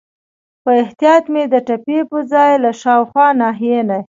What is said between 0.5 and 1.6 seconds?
په احتیاط مې د